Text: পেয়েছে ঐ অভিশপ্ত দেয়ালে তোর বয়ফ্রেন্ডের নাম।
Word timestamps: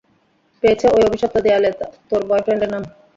পেয়েছে 0.63 0.85
ঐ 0.89 0.99
অভিশপ্ত 1.07 1.35
দেয়ালে 1.45 1.69
তোর 2.09 2.21
বয়ফ্রেন্ডের 2.29 2.69
নাম। 2.73 2.83